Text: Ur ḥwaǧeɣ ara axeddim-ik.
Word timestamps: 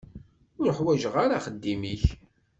Ur 0.61 0.69
ḥwaǧeɣ 0.77 1.13
ara 1.23 1.35
axeddim-ik. 1.37 2.03